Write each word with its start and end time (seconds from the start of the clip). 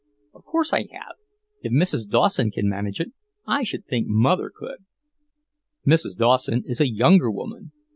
"Of 0.33 0.45
course 0.45 0.73
I 0.73 0.87
have. 0.93 1.13
If 1.61 1.71
Mrs. 1.71 2.09
Dawson 2.09 2.49
can 2.49 2.67
manage 2.67 2.99
it, 2.99 3.13
I 3.45 3.61
should 3.61 3.85
think 3.85 4.07
mother 4.07 4.49
could." 4.51 4.83
"Mrs. 5.87 6.17
Dawson 6.17 6.63
is 6.65 6.81
a 6.81 6.89
younger 6.91 7.29
woman. 7.29 7.71